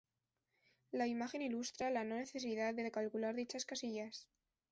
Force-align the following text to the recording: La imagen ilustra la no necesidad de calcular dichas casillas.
La 0.91 1.05
imagen 1.05 1.43
ilustra 1.43 1.91
la 1.91 2.03
no 2.03 2.15
necesidad 2.15 2.73
de 2.73 2.89
calcular 2.89 3.35
dichas 3.35 3.65
casillas. 3.67 4.27